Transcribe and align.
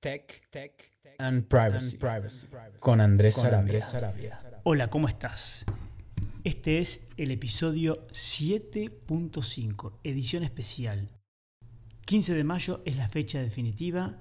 Tech, 0.00 0.48
Tech 0.48 0.72
and 1.18 1.46
Privacy, 1.46 1.98
con 2.78 3.02
Andrés 3.02 3.34
Sarabia. 3.34 3.84
Hola, 4.62 4.88
¿cómo 4.88 5.08
estás? 5.08 5.66
Este 6.42 6.78
es 6.78 7.06
el 7.18 7.30
episodio 7.30 8.08
7.5, 8.08 9.92
edición 10.02 10.42
especial. 10.42 11.10
15 12.06 12.32
de 12.32 12.44
mayo 12.44 12.80
es 12.86 12.96
la 12.96 13.10
fecha 13.10 13.42
definitiva 13.42 14.16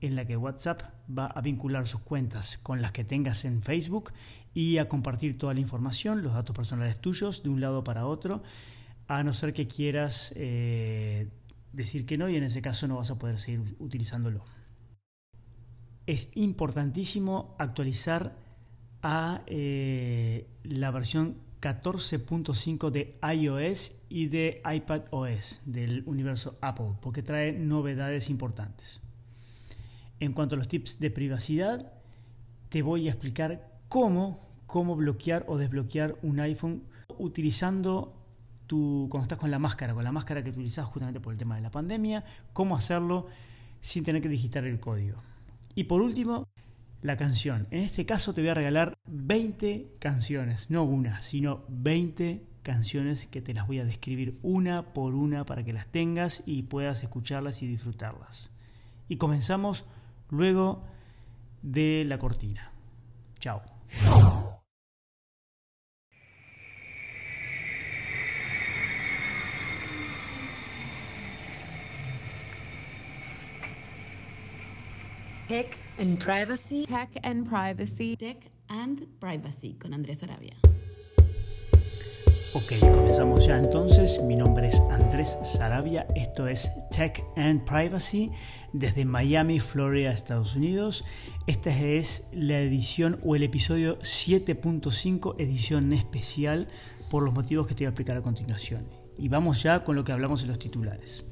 en 0.00 0.16
la 0.16 0.24
que 0.24 0.36
WhatsApp 0.36 0.82
va 1.08 1.26
a 1.26 1.40
vincular 1.42 1.86
sus 1.86 2.00
cuentas 2.00 2.58
con 2.58 2.82
las 2.82 2.90
que 2.90 3.04
tengas 3.04 3.44
en 3.44 3.62
Facebook 3.62 4.12
y 4.52 4.78
a 4.78 4.88
compartir 4.88 5.38
toda 5.38 5.54
la 5.54 5.60
información, 5.60 6.24
los 6.24 6.34
datos 6.34 6.56
personales 6.56 6.98
tuyos, 6.98 7.44
de 7.44 7.50
un 7.50 7.60
lado 7.60 7.84
para 7.84 8.04
otro, 8.04 8.42
a 9.06 9.22
no 9.22 9.32
ser 9.32 9.52
que 9.52 9.68
quieras 9.68 10.32
eh, 10.34 11.28
decir 11.72 12.04
que 12.04 12.18
no 12.18 12.28
y 12.28 12.34
en 12.34 12.42
ese 12.42 12.60
caso 12.60 12.88
no 12.88 12.96
vas 12.96 13.12
a 13.12 13.14
poder 13.16 13.38
seguir 13.38 13.76
utilizándolo 13.78 14.44
es 16.06 16.28
importantísimo 16.34 17.54
actualizar 17.58 18.36
a 19.02 19.42
eh, 19.46 20.46
la 20.64 20.90
versión 20.90 21.36
14.5 21.60 22.90
de 22.90 23.18
iOS 23.34 23.94
y 24.08 24.28
de 24.28 24.62
iPadOS 24.64 25.60
del 25.66 26.02
universo 26.06 26.56
Apple, 26.60 26.92
porque 27.00 27.22
trae 27.22 27.52
novedades 27.52 28.30
importantes. 28.30 29.00
En 30.20 30.32
cuanto 30.32 30.54
a 30.54 30.58
los 30.58 30.68
tips 30.68 30.98
de 31.00 31.10
privacidad, 31.10 31.92
te 32.68 32.82
voy 32.82 33.08
a 33.08 33.10
explicar 33.10 33.68
cómo, 33.88 34.40
cómo 34.66 34.96
bloquear 34.96 35.44
o 35.48 35.58
desbloquear 35.58 36.16
un 36.22 36.40
iPhone 36.40 36.82
utilizando 37.18 38.14
tu, 38.66 39.08
cuando 39.10 39.24
estás 39.24 39.38
con 39.38 39.50
la 39.50 39.58
máscara, 39.58 39.94
con 39.94 40.04
la 40.04 40.12
máscara 40.12 40.42
que 40.42 40.50
utilizas 40.50 40.86
justamente 40.86 41.20
por 41.20 41.32
el 41.32 41.38
tema 41.38 41.56
de 41.56 41.62
la 41.62 41.70
pandemia, 41.70 42.24
cómo 42.52 42.76
hacerlo 42.76 43.26
sin 43.80 44.04
tener 44.04 44.22
que 44.22 44.28
digitar 44.28 44.64
el 44.64 44.78
código. 44.78 45.22
Y 45.74 45.84
por 45.84 46.02
último, 46.02 46.48
la 47.02 47.16
canción. 47.16 47.66
En 47.70 47.80
este 47.80 48.06
caso 48.06 48.34
te 48.34 48.40
voy 48.40 48.50
a 48.50 48.54
regalar 48.54 48.98
20 49.06 49.96
canciones, 49.98 50.70
no 50.70 50.82
una, 50.82 51.22
sino 51.22 51.64
20 51.68 52.44
canciones 52.62 53.26
que 53.26 53.40
te 53.40 53.54
las 53.54 53.66
voy 53.66 53.78
a 53.78 53.84
describir 53.84 54.38
una 54.42 54.92
por 54.92 55.14
una 55.14 55.44
para 55.44 55.64
que 55.64 55.72
las 55.72 55.86
tengas 55.86 56.42
y 56.46 56.64
puedas 56.64 57.02
escucharlas 57.02 57.62
y 57.62 57.66
disfrutarlas. 57.66 58.50
Y 59.08 59.16
comenzamos 59.16 59.86
luego 60.28 60.84
de 61.62 62.04
la 62.06 62.18
cortina. 62.18 62.70
Chao. 63.38 63.62
Tech 75.50 75.80
and 75.98 76.16
Privacy. 76.16 76.86
Tech 76.86 77.10
and 77.24 77.44
Privacy. 77.44 78.16
Tech 78.16 78.52
and 78.68 79.04
Privacy 79.18 79.74
con 79.74 79.92
Andrés 79.92 80.22
Arabia. 80.22 80.54
Ok, 82.54 82.94
comenzamos 82.94 83.46
ya 83.46 83.58
entonces. 83.58 84.22
Mi 84.22 84.36
nombre 84.36 84.68
es 84.68 84.78
Andrés 84.92 85.40
Sarabia. 85.42 86.06
Esto 86.14 86.46
es 86.46 86.70
Tech 86.92 87.24
and 87.34 87.64
Privacy 87.64 88.30
desde 88.72 89.04
Miami, 89.04 89.58
Florida, 89.58 90.12
Estados 90.12 90.54
Unidos. 90.54 91.04
Esta 91.48 91.76
es 91.76 92.28
la 92.32 92.60
edición 92.60 93.18
o 93.24 93.34
el 93.34 93.42
episodio 93.42 93.98
7.5, 94.02 95.34
edición 95.40 95.92
especial, 95.92 96.68
por 97.10 97.24
los 97.24 97.34
motivos 97.34 97.66
que 97.66 97.74
te 97.74 97.82
voy 97.82 97.86
a 97.86 97.88
explicar 97.88 98.16
a 98.16 98.22
continuación. 98.22 98.86
Y 99.18 99.26
vamos 99.26 99.64
ya 99.64 99.82
con 99.82 99.96
lo 99.96 100.04
que 100.04 100.12
hablamos 100.12 100.42
en 100.42 100.48
los 100.50 100.60
titulares. 100.60 101.26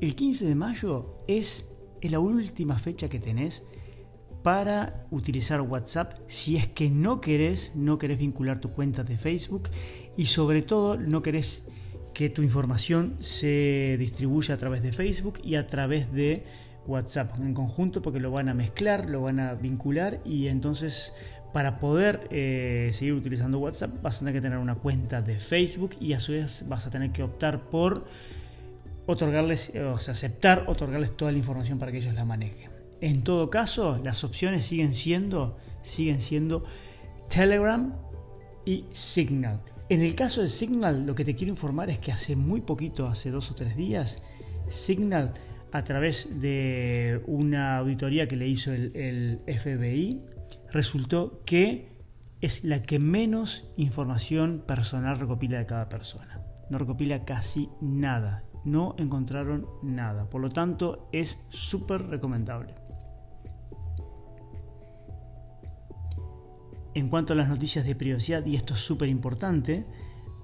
El 0.00 0.14
15 0.14 0.46
de 0.46 0.54
mayo 0.54 1.24
es 1.26 1.66
es 2.00 2.10
la 2.10 2.20
última 2.20 2.78
fecha 2.78 3.08
que 3.08 3.18
tenés 3.18 3.62
para 4.42 5.06
utilizar 5.10 5.60
WhatsApp. 5.60 6.14
Si 6.26 6.56
es 6.56 6.66
que 6.66 6.90
no 6.90 7.20
querés, 7.20 7.72
no 7.74 7.98
querés 7.98 8.18
vincular 8.18 8.60
tu 8.60 8.70
cuenta 8.70 9.04
de 9.04 9.18
Facebook 9.18 9.68
y 10.16 10.26
sobre 10.26 10.62
todo 10.62 10.96
no 10.96 11.22
querés 11.22 11.64
que 12.14 12.28
tu 12.28 12.42
información 12.42 13.16
se 13.20 13.96
distribuya 13.98 14.54
a 14.54 14.58
través 14.58 14.82
de 14.82 14.92
Facebook 14.92 15.40
y 15.42 15.54
a 15.54 15.66
través 15.66 16.12
de 16.12 16.44
WhatsApp 16.86 17.38
en 17.38 17.54
conjunto 17.54 18.02
porque 18.02 18.20
lo 18.20 18.30
van 18.30 18.48
a 18.48 18.54
mezclar, 18.54 19.08
lo 19.08 19.22
van 19.22 19.40
a 19.40 19.54
vincular 19.54 20.20
y 20.24 20.48
entonces 20.48 21.12
para 21.52 21.78
poder 21.78 22.28
eh, 22.30 22.90
seguir 22.92 23.14
utilizando 23.14 23.58
WhatsApp 23.58 24.02
vas 24.02 24.16
a 24.16 24.18
tener 24.20 24.34
que 24.34 24.40
tener 24.40 24.58
una 24.58 24.76
cuenta 24.76 25.20
de 25.22 25.38
Facebook 25.38 25.96
y 26.00 26.12
a 26.12 26.20
su 26.20 26.32
vez 26.32 26.64
vas 26.68 26.86
a 26.86 26.90
tener 26.90 27.10
que 27.10 27.22
optar 27.22 27.68
por 27.70 28.06
otorgarles, 29.10 29.72
o 29.74 29.98
sea, 29.98 30.12
aceptar 30.12 30.64
otorgarles 30.68 31.16
toda 31.16 31.32
la 31.32 31.38
información 31.38 31.78
para 31.78 31.92
que 31.92 31.98
ellos 31.98 32.14
la 32.14 32.24
manejen. 32.24 32.70
En 33.00 33.22
todo 33.22 33.50
caso, 33.50 33.98
las 34.02 34.24
opciones 34.24 34.64
siguen 34.64 34.92
siendo, 34.92 35.58
siguen 35.82 36.20
siendo 36.20 36.64
Telegram 37.28 37.94
y 38.64 38.84
Signal. 38.92 39.62
En 39.88 40.02
el 40.02 40.14
caso 40.14 40.42
de 40.42 40.48
Signal, 40.48 41.06
lo 41.06 41.14
que 41.14 41.24
te 41.24 41.34
quiero 41.34 41.52
informar 41.52 41.90
es 41.90 41.98
que 41.98 42.12
hace 42.12 42.36
muy 42.36 42.60
poquito, 42.60 43.06
hace 43.06 43.30
dos 43.30 43.50
o 43.50 43.54
tres 43.54 43.76
días, 43.76 44.22
Signal, 44.68 45.34
a 45.72 45.82
través 45.82 46.40
de 46.40 47.22
una 47.26 47.78
auditoría 47.78 48.28
que 48.28 48.36
le 48.36 48.46
hizo 48.46 48.72
el, 48.72 48.94
el 48.94 49.40
FBI, 49.58 50.20
resultó 50.72 51.42
que 51.44 51.88
es 52.40 52.64
la 52.64 52.82
que 52.82 52.98
menos 52.98 53.70
información 53.76 54.62
personal 54.66 55.18
recopila 55.18 55.58
de 55.58 55.66
cada 55.66 55.88
persona. 55.88 56.40
No 56.70 56.78
recopila 56.78 57.24
casi 57.24 57.68
nada 57.80 58.44
no 58.64 58.94
encontraron 58.98 59.66
nada. 59.82 60.28
Por 60.28 60.40
lo 60.40 60.50
tanto, 60.50 61.08
es 61.12 61.38
súper 61.48 62.06
recomendable. 62.06 62.74
En 66.94 67.08
cuanto 67.08 67.32
a 67.32 67.36
las 67.36 67.48
noticias 67.48 67.84
de 67.84 67.94
privacidad, 67.94 68.44
y 68.44 68.56
esto 68.56 68.74
es 68.74 68.80
súper 68.80 69.08
importante, 69.08 69.84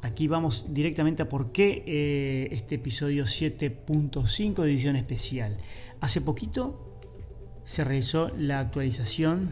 aquí 0.03 0.29
vamos 0.29 0.67
directamente 0.71 1.23
a 1.23 1.29
por 1.29 1.51
qué 1.51 1.83
eh, 1.87 2.49
este 2.53 2.77
episodio 2.77 3.25
7.5 3.25 4.63
de 4.63 4.71
edición 4.71 4.97
especial. 4.97 5.57
Hace 6.01 6.21
poquito 6.21 7.01
se 7.65 7.83
realizó 7.83 8.31
la 8.37 8.61
actualización 8.61 9.51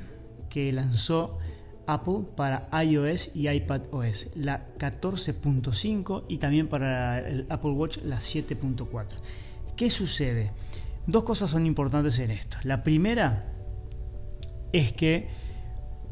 que 0.49 0.73
lanzó 0.73 1.39
Apple 1.87 2.25
para 2.37 2.69
iOS 2.83 3.31
y 3.34 3.49
iPadOS, 3.49 4.31
la 4.34 4.67
14.5 4.78 6.25
y 6.28 6.39
también 6.39 6.69
para 6.69 7.19
el 7.27 7.47
Apple 7.50 7.72
Watch 7.72 7.99
la 7.99 8.17
7.4. 8.17 9.06
¿Qué 9.77 9.91
sucede? 9.91 10.53
Dos 11.06 11.25
cosas 11.25 11.50
son 11.50 11.67
importantes 11.67 12.19
en 12.19 12.31
esto. 12.31 12.56
La 12.62 12.83
primera 12.83 13.53
es 14.73 14.93
que 14.93 15.28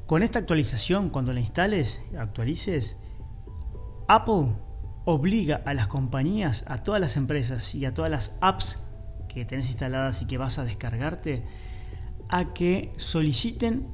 con 0.07 0.23
esta 0.23 0.41
actualización, 0.41 1.11
cuando 1.11 1.33
la 1.33 1.41
instales, 1.41 2.03
actualices, 2.19 2.97
Apple 4.09 4.53
obliga 5.05 5.63
a 5.65 5.75
las 5.75 5.87
compañías, 5.87 6.65
a 6.69 6.83
todas 6.83 7.01
las 7.01 7.17
empresas 7.17 7.75
y 7.75 7.87
a 7.87 7.95
todas 7.95 8.11
las 8.11 8.37
apps 8.41 8.79
que 9.29 9.45
tenés 9.45 9.69
instaladas 9.69 10.23
y 10.23 10.27
que 10.27 10.39
vas 10.39 10.59
a 10.59 10.65
descargarte, 10.65 11.45
a 12.29 12.53
que 12.53 12.93
soliciten 12.97 13.89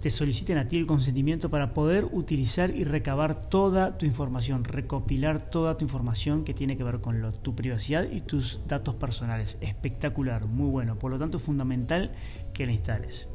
te 0.00 0.10
soliciten 0.10 0.58
a 0.58 0.68
ti 0.68 0.76
el 0.76 0.86
consentimiento 0.86 1.50
para 1.50 1.74
poder 1.74 2.06
utilizar 2.12 2.70
y 2.70 2.84
recabar 2.84 3.48
toda 3.48 3.98
tu 3.98 4.06
información, 4.06 4.64
recopilar 4.64 5.50
toda 5.50 5.76
tu 5.76 5.84
información 5.84 6.44
que 6.44 6.54
tiene 6.54 6.76
que 6.76 6.84
ver 6.84 7.00
con 7.00 7.20
lo, 7.20 7.32
tu 7.32 7.54
privacidad 7.54 8.08
y 8.10 8.20
tus 8.20 8.60
datos 8.68 8.94
personales. 8.94 9.58
Espectacular, 9.60 10.46
muy 10.46 10.70
bueno. 10.70 10.96
Por 10.98 11.10
lo 11.10 11.18
tanto, 11.18 11.38
es 11.38 11.42
fundamental 11.42 12.12
que 12.52 12.66
la 12.66 12.72
instales. 12.72 13.28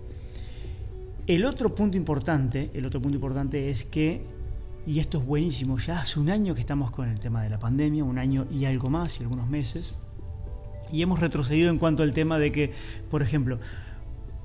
El 1.27 1.45
otro 1.45 1.75
punto 1.75 1.97
importante, 1.97 2.69
el 2.73 2.85
otro 2.85 3.01
punto 3.01 3.15
importante 3.15 3.69
es 3.69 3.83
que, 3.85 4.25
y 4.85 4.99
esto 4.99 5.19
es 5.19 5.25
buenísimo, 5.25 5.77
ya 5.79 5.99
hace 5.99 6.19
un 6.19 6.29
año 6.29 6.53
que 6.53 6.61
estamos 6.61 6.91
con 6.91 7.09
el 7.09 7.19
tema 7.19 7.43
de 7.43 7.49
la 7.49 7.59
pandemia, 7.59 8.03
un 8.03 8.17
año 8.17 8.45
y 8.51 8.65
algo 8.65 8.89
más, 8.89 9.19
y 9.19 9.23
algunos 9.23 9.49
meses, 9.49 9.99
y 10.91 11.01
hemos 11.01 11.19
retrocedido 11.19 11.69
en 11.69 11.77
cuanto 11.77 12.03
al 12.03 12.13
tema 12.13 12.37
de 12.39 12.51
que, 12.51 12.73
por 13.09 13.21
ejemplo, 13.21 13.59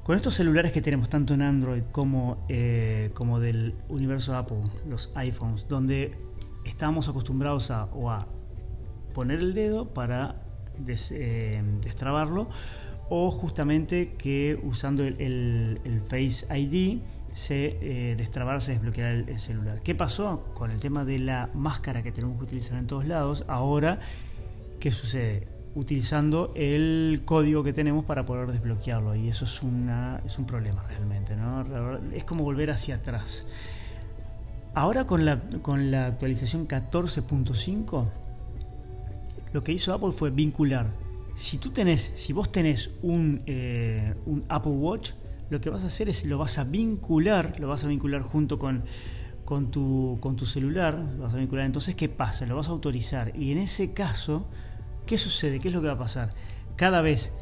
con 0.09 0.17
estos 0.17 0.37
celulares 0.37 0.73
que 0.73 0.81
tenemos 0.81 1.11
tanto 1.11 1.35
en 1.35 1.43
Android 1.43 1.83
como, 1.93 2.47
eh, 2.49 3.11
como 3.13 3.41
del 3.41 3.75
universo 3.91 4.35
Apple, 4.35 4.63
los 4.89 5.13
iPhones, 5.15 5.69
donde 5.69 6.13
estábamos 6.65 7.11
acostumbrados 7.11 7.71
a, 7.71 7.85
o 7.93 8.11
a 8.11 8.27
poner 9.13 9.41
el 9.41 9.53
dedo 9.53 9.91
para 9.91 10.37
eh, 11.11 11.63
destrabarlo, 11.83 12.49
o 13.11 13.31
justamente 13.31 14.15
que 14.17 14.59
usando 14.63 15.05
el, 15.05 15.79
Face 16.09 16.47
ID 16.59 17.01
se 17.35 17.77
eh, 17.83 18.17
destrabar, 18.17 18.63
se 18.63 18.73
desbloqueará 18.73 19.13
el, 19.13 19.29
el, 19.29 19.39
celular. 19.39 19.83
¿Qué 19.83 19.95
pasó 19.95 20.43
con 20.55 20.71
el 20.71 20.81
tema 20.81 21.05
de 21.05 21.19
la 21.19 21.51
máscara 21.53 22.03
que 22.03 22.13
tenemos 22.13 22.39
que 22.39 22.45
utilizar 22.45 22.79
en 22.79 22.87
todos 22.87 23.05
lados? 23.05 23.45
Ahora, 23.47 24.01
¿qué 24.81 24.91
sucede? 24.91 25.58
Utilizando 25.75 26.53
el 26.55 27.23
código 27.25 27.63
que 27.63 27.73
tenemos 27.73 28.05
para 28.05 28.25
poder 28.25 28.51
desbloquearlo 28.51 29.15
y 29.15 29.29
eso 29.29 29.45
es, 29.45 29.63
una, 29.63 30.21
es 30.25 30.39
un 30.39 30.47
problema 30.47 30.83
realmente, 30.85 31.37
¿no? 31.37 31.65
es 32.13 32.25
como 32.25 32.45
volver 32.45 32.71
hacia 32.71 32.97
atrás. 32.97 33.47
Ahora 34.75 35.07
con 35.07 35.25
la, 35.25 35.41
con 35.63 35.91
la 35.91 36.07
actualización 36.07 36.69
14.5, 36.69 38.09
lo 39.53 39.65
que 39.65 39.73
hizo 39.73 39.95
Apple 39.95 40.13
fue 40.13 40.31
vincular 40.31 40.87
Si 41.35 41.59
tú 41.59 41.71
tenés, 41.71 42.13
si 42.17 42.33
vos 42.33 42.53
tenés 42.53 42.91
un, 43.03 43.43
eh, 43.47 44.15
un 44.27 44.45
Apple 44.49 44.73
Watch, 44.73 45.13
lo 45.51 45.61
que 45.61 45.71
vas 45.71 45.83
a 45.85 45.87
hacer 45.87 46.09
es 46.09 46.25
lo 46.25 46.39
vas 46.39 46.59
a 46.59 46.65
vincular, 46.65 47.59
lo 47.59 47.69
vas 47.69 47.85
a 47.85 47.89
vincular 47.89 48.23
junto 48.23 48.59
con, 48.59 48.85
con, 49.45 49.71
tu, 49.71 50.19
con 50.21 50.37
tu 50.37 50.45
celular, 50.45 50.99
lo 51.17 51.23
vas 51.23 51.35
a 51.35 51.39
vincular. 51.39 51.65
Entonces, 51.65 51.95
¿qué 51.95 52.09
pasa? 52.09 52.45
Lo 52.45 52.57
vas 52.57 52.69
a 52.69 52.73
autorizar. 52.73 53.33
Y 53.35 53.53
en 53.53 53.59
ese 53.59 53.93
caso, 53.93 54.47
¿qué 55.09 55.17
sucede? 55.17 55.59
¿Qué 55.59 55.69
es 55.69 55.75
lo 55.75 55.81
que 55.81 55.87
va 55.87 55.95
a 55.95 55.99
pasar? 55.99 56.31
Cada 56.77 57.01
vez 57.01 57.33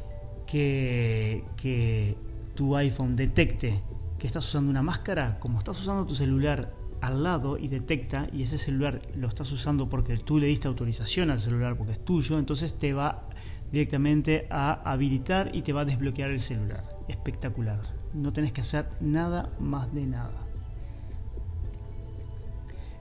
que, 0.46 2.16
tu 2.54 2.74
iPhone 2.76 3.16
detecte 3.16 3.82
que 4.18 4.26
estás 4.26 4.46
usando 4.46 4.70
una 4.70 4.82
máscara, 4.82 5.38
como 5.40 5.58
estás 5.58 5.78
usando 5.80 6.06
tu 6.06 6.14
celular 6.14 6.72
al 7.02 7.22
lado 7.22 7.58
y 7.58 7.68
detecta, 7.68 8.28
y 8.32 8.44
ese 8.44 8.56
celular 8.56 9.02
lo 9.14 9.28
estás 9.28 9.52
usando 9.52 9.90
porque 9.90 10.16
tú 10.16 10.38
le 10.38 10.46
diste 10.46 10.68
autorización 10.68 11.30
al 11.30 11.40
celular 11.40 11.76
porque 11.76 11.92
es 11.92 12.02
tuyo, 12.02 12.38
entonces 12.38 12.78
te 12.78 12.94
va 12.94 13.28
directamente 13.72 14.46
a 14.48 14.72
habilitar 14.90 15.50
y 15.52 15.62
te 15.62 15.72
va 15.72 15.82
a 15.82 15.84
desbloquear 15.84 16.30
el 16.30 16.40
celular. 16.40 16.88
Espectacular. 17.08 17.80
No 18.14 18.32
tenés 18.32 18.52
que 18.52 18.62
hacer 18.62 18.88
nada 19.00 19.50
más 19.58 19.92
de 19.92 20.06
nada. 20.06 20.46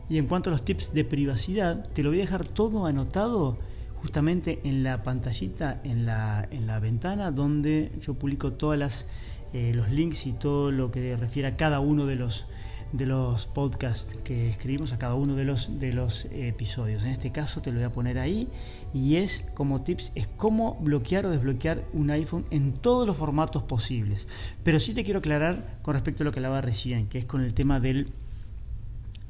Y 0.09 0.17
en 0.17 0.27
cuanto 0.27 0.49
a 0.49 0.51
los 0.51 0.65
tips 0.65 0.93
de 0.93 1.05
privacidad, 1.05 1.87
te 1.93 2.03
lo 2.03 2.09
voy 2.09 2.17
a 2.17 2.21
dejar 2.21 2.45
todo 2.45 2.87
anotado 2.87 3.57
justamente 4.05 4.59
en 4.65 4.83
la 4.83 5.01
pantallita, 5.01 5.81
en 5.83 6.05
la, 6.05 6.47
en 6.51 6.67
la 6.67 6.77
ventana 6.77 7.31
donde 7.31 7.91
yo 8.01 8.13
publico 8.13 8.53
todas 8.53 8.77
las 8.77 9.07
eh, 9.51 9.71
los 9.73 9.89
links 9.89 10.27
y 10.27 10.33
todo 10.33 10.69
lo 10.69 10.91
que 10.91 11.17
refiere 11.17 11.47
a 11.47 11.57
cada 11.57 11.79
uno 11.79 12.05
de 12.05 12.15
los 12.15 12.45
de 12.91 13.07
los 13.07 13.47
podcasts 13.47 14.15
que 14.23 14.51
escribimos 14.51 14.93
a 14.93 14.99
cada 14.99 15.15
uno 15.15 15.33
de 15.33 15.43
los 15.43 15.79
de 15.79 15.91
los 15.91 16.25
episodios. 16.25 17.03
En 17.03 17.09
este 17.09 17.31
caso 17.31 17.63
te 17.63 17.71
lo 17.71 17.77
voy 17.77 17.85
a 17.85 17.91
poner 17.91 18.19
ahí 18.19 18.47
y 18.93 19.15
es 19.15 19.43
como 19.55 19.81
tips 19.81 20.11
es 20.13 20.27
cómo 20.27 20.75
bloquear 20.81 21.25
o 21.25 21.31
desbloquear 21.31 21.83
un 21.91 22.11
iPhone 22.11 22.45
en 22.51 22.73
todos 22.73 23.07
los 23.07 23.17
formatos 23.17 23.63
posibles. 23.63 24.27
Pero 24.63 24.79
sí 24.79 24.93
te 24.93 25.03
quiero 25.03 25.17
aclarar 25.17 25.79
con 25.81 25.95
respecto 25.95 26.21
a 26.21 26.25
lo 26.25 26.31
que 26.31 26.37
hablaba 26.37 26.61
recién, 26.61 27.07
que 27.07 27.17
es 27.17 27.25
con 27.25 27.41
el 27.43 27.55
tema 27.55 27.79
del 27.79 28.11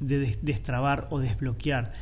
de 0.01 0.37
destrabar 0.41 1.07
o 1.11 1.19
desbloquear 1.19 1.93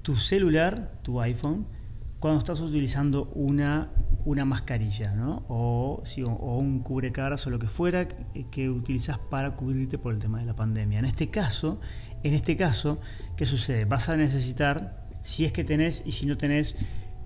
tu 0.00 0.16
celular, 0.16 0.92
tu 1.02 1.20
iPhone 1.20 1.75
cuando 2.20 2.38
estás 2.38 2.60
utilizando 2.60 3.24
una, 3.34 3.90
una 4.24 4.44
mascarilla, 4.44 5.14
¿no? 5.14 5.44
O, 5.48 6.02
o, 6.24 6.58
un 6.58 6.80
cubrecaras 6.80 7.46
o 7.46 7.50
lo 7.50 7.58
que 7.58 7.68
fuera 7.68 8.08
que, 8.08 8.70
utilizas 8.70 9.18
para 9.18 9.54
cubrirte 9.54 9.98
por 9.98 10.14
el 10.14 10.20
tema 10.20 10.38
de 10.38 10.46
la 10.46 10.56
pandemia. 10.56 10.98
En 10.98 11.04
este 11.04 11.28
caso, 11.28 11.80
en 12.22 12.34
este 12.34 12.56
caso, 12.56 13.00
¿qué 13.36 13.44
sucede? 13.44 13.84
Vas 13.84 14.08
a 14.08 14.16
necesitar, 14.16 15.06
si 15.22 15.44
es 15.44 15.52
que 15.52 15.64
tenés 15.64 16.02
y 16.06 16.12
si 16.12 16.26
no 16.26 16.36
tenés, 16.36 16.74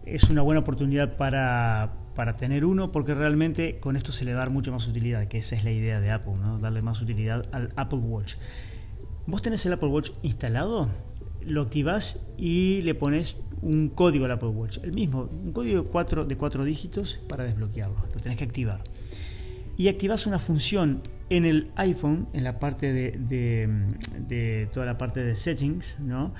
es 0.04 0.25
una 0.25 0.42
buena 0.42 0.60
oportunidad 0.60 1.16
para, 1.16 1.92
para 2.16 2.37
tener 2.37 2.64
uno 2.64 2.90
porque 2.90 3.14
realmente 3.14 3.78
con 3.78 3.96
esto 3.96 4.12
se 4.12 4.25
le 4.25 4.32
da 4.32 4.48
mucho 4.48 4.72
más 4.72 4.88
utilidad, 4.88 5.28
que 5.28 5.38
esa 5.38 5.54
es 5.54 5.64
la 5.64 5.70
idea 5.70 6.00
de 6.00 6.10
Apple, 6.10 6.34
¿no? 6.40 6.58
darle 6.58 6.82
más 6.82 7.00
utilidad 7.00 7.46
al 7.52 7.72
Apple 7.76 8.00
Watch. 8.00 8.34
¿Vos 9.26 9.42
tenés 9.42 9.64
el 9.66 9.72
Apple 9.72 9.88
Watch 9.88 10.10
instalado? 10.22 10.88
Lo 11.46 11.62
activás 11.62 12.20
y 12.37 12.82
le 12.82 12.94
pones 12.94 13.38
un 13.62 13.88
código 13.88 14.25
al 14.25 14.32
Apple 14.32 14.48
Watch, 14.48 14.78
el 14.82 14.92
mismo, 14.92 15.22
un 15.22 15.52
código 15.52 15.82
de 15.82 15.88
cuatro, 15.88 16.25
de 16.25 16.37
cuatro 16.37 16.64
dígitos 16.64 17.20
para 17.28 17.44
desbloquearlo, 17.44 17.96
lo 18.14 18.20
tenés 18.20 18.38
que 18.38 18.44
activar. 18.44 18.82
Y 19.76 19.88
activas 19.88 20.26
una 20.26 20.38
función 20.38 21.02
en 21.31 21.44
el 21.44 21.70
iPhone, 21.76 22.28
en 22.32 22.44
la 22.44 22.58
parte 22.58 22.92
de, 22.92 24.69
toda 24.72 24.84
la 24.84 24.98
parte 24.98 25.22
de 25.22 25.37
settings, 25.37 25.98
¿no? 26.00 26.34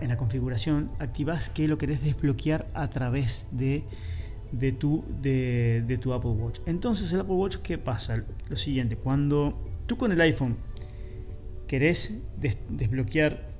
en 0.00 0.08
la 0.08 0.16
configuración, 0.16 0.90
activas 0.98 1.50
que 1.50 1.68
lo 1.68 1.76
querés 1.76 2.02
desbloquear 2.02 2.66
a 2.72 2.88
través 2.88 3.46
de, 3.50 3.84
de, 4.52 4.72
tu 4.72 6.14
Apple 6.14 6.30
Watch. 6.30 6.60
Entonces 6.66 7.12
el 7.12 7.20
Apple 7.20 7.34
Watch, 7.34 7.56
¿qué 7.56 7.78
pasa? 7.78 8.24
Lo 8.48 8.56
siguiente, 8.56 8.96
cuando 8.96 9.60
tú 9.86 9.96
con 9.96 10.12
el 10.12 10.20
iPhone 10.20 10.56
querés 11.66 12.22
desbloquear 12.70 13.57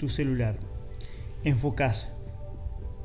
tu 0.00 0.08
celular 0.08 0.56
enfocás. 1.44 2.12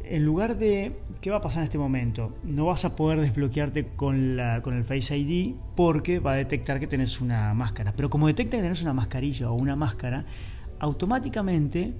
En 0.04 0.24
lugar 0.24 0.58
de, 0.58 0.96
¿qué 1.20 1.32
va 1.32 1.38
a 1.38 1.42
pasar 1.42 1.60
en 1.60 1.66
este 1.66 1.78
momento? 1.78 2.36
No 2.44 2.66
vas 2.66 2.86
a 2.86 2.96
poder 2.96 3.20
desbloquearte 3.20 3.88
con, 3.96 4.38
la, 4.38 4.62
con 4.62 4.76
el 4.76 4.84
Face 4.84 5.18
ID 5.18 5.56
porque 5.76 6.20
va 6.20 6.34
a 6.34 6.36
detectar 6.36 6.80
que 6.80 6.88
tenés 6.88 7.22
una 7.22 7.54
máscara. 7.54 7.94
Pero 7.96 8.10
como 8.10 8.28
detecta 8.28 8.58
que 8.58 8.64
tenés 8.64 8.82
una 8.84 8.94
mascarilla 8.94 9.50
o 9.50 9.56
una 9.56 9.76
máscara, 9.76 10.26
automáticamente 10.80 11.94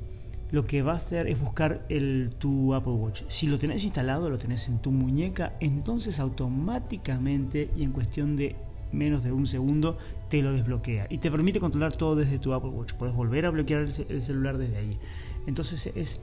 lo 0.52 0.66
que 0.66 0.84
va 0.84 0.94
a 0.94 0.98
hacer 0.98 1.28
es 1.28 1.40
buscar 1.40 1.86
el, 1.90 2.32
tu 2.38 2.76
Apple 2.76 2.94
Watch. 2.94 3.24
Si 3.28 3.48
lo 3.48 3.58
tenés 3.58 3.84
instalado, 3.84 4.30
lo 4.30 4.38
tenés 4.38 4.68
en 4.68 4.78
tu 4.78 4.92
muñeca, 4.92 5.54
entonces 5.60 6.20
automáticamente 6.20 7.72
y 7.76 7.84
en 7.84 7.92
cuestión 7.92 8.36
de 8.36 8.56
menos 8.96 9.24
de 9.24 9.32
un 9.32 9.46
segundo 9.46 9.98
te 10.30 10.42
lo 10.42 10.54
desbloquea 10.54 11.08
y 11.10 11.20
te 11.20 11.30
permite 11.30 11.60
controlar 11.60 11.94
todo 11.94 12.16
desde 12.16 12.40
tu 12.40 12.54
Apple 12.54 12.72
Watch. 12.72 12.94
Puedes 12.94 13.16
volver 13.16 13.46
a 13.46 13.50
bloquear 13.52 13.88
el 14.10 14.22
celular 14.22 14.58
desde 14.58 14.78
ahí. 14.78 14.98
Entonces 15.46 15.92
es 15.96 16.20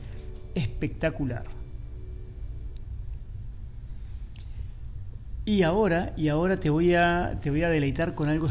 espectacular. 0.54 1.44
Y 5.44 5.62
ahora, 5.62 6.14
y 6.16 6.28
ahora 6.28 6.58
te 6.58 6.70
voy 6.70 6.94
a, 6.94 7.38
te 7.40 7.50
voy 7.50 7.62
a 7.64 7.68
deleitar 7.68 8.14
con 8.14 8.28
algo 8.28 8.48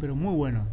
pero 0.00 0.16
muy 0.16 0.34
bueno. 0.34 0.64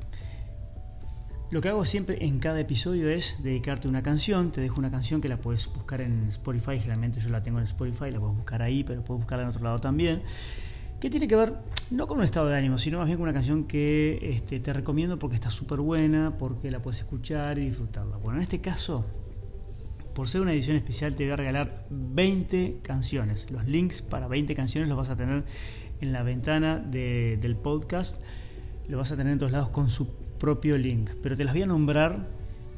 Lo 1.51 1.61
que 1.61 1.69
hago 1.69 1.83
siempre 1.83 2.23
en 2.25 2.39
cada 2.39 2.59
episodio 2.59 3.09
es 3.09 3.41
dedicarte 3.43 3.87
una 3.87 4.03
canción. 4.03 4.51
Te 4.51 4.61
dejo 4.61 4.79
una 4.79 4.91
canción 4.91 5.19
que 5.19 5.27
la 5.27 5.37
puedes 5.37 5.67
buscar 5.73 5.99
en 5.99 6.27
Spotify. 6.27 6.77
Generalmente 6.77 7.19
yo 7.19 7.29
la 7.29 7.41
tengo 7.41 7.57
en 7.57 7.65
Spotify, 7.65 8.11
la 8.11 8.19
puedes 8.19 8.37
buscar 8.37 8.61
ahí, 8.61 8.83
pero 8.83 9.03
puedes 9.03 9.21
buscarla 9.21 9.43
en 9.43 9.49
otro 9.49 9.63
lado 9.63 9.79
también. 9.79 10.21
Que 10.99 11.09
tiene 11.09 11.27
que 11.27 11.35
ver 11.35 11.53
no 11.91 12.07
con 12.07 12.17
un 12.17 12.23
estado 12.23 12.47
de 12.47 12.57
ánimo, 12.57 12.77
sino 12.77 12.97
más 12.97 13.07
bien 13.07 13.17
con 13.17 13.23
una 13.23 13.33
canción 13.33 13.63
que 13.63 14.19
este, 14.21 14.59
te 14.59 14.73
recomiendo 14.73 15.17
porque 15.17 15.35
está 15.35 15.49
súper 15.49 15.79
buena, 15.79 16.37
porque 16.37 16.69
la 16.71 16.81
puedes 16.81 16.99
escuchar 16.99 17.57
y 17.57 17.65
disfrutarla. 17.65 18.17
Bueno, 18.17 18.37
en 18.37 18.43
este 18.43 18.59
caso 18.61 19.05
por 20.19 20.27
ser 20.27 20.41
una 20.41 20.51
edición 20.51 20.75
especial 20.75 21.15
te 21.15 21.23
voy 21.23 21.31
a 21.31 21.35
regalar 21.37 21.85
20 21.89 22.79
canciones. 22.83 23.49
Los 23.51 23.65
links 23.65 24.01
para 24.01 24.27
20 24.27 24.53
canciones 24.53 24.89
los 24.89 24.97
vas 24.97 25.09
a 25.09 25.15
tener 25.15 25.45
en 26.01 26.11
la 26.11 26.23
ventana 26.23 26.77
del 26.77 27.55
podcast. 27.55 28.21
Lo 28.89 28.97
vas 28.97 29.13
a 29.13 29.15
tener 29.15 29.31
en 29.31 29.39
todos 29.39 29.53
lados 29.53 29.69
con 29.69 29.89
su 29.89 30.09
propio 30.37 30.77
link. 30.77 31.11
Pero 31.23 31.37
te 31.37 31.45
las 31.45 31.53
voy 31.53 31.63
a 31.63 31.67
nombrar 31.67 32.27